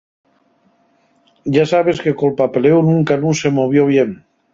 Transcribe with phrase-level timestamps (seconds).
[1.55, 4.09] Yá sabes que col papeléu nunca nun se movió bien.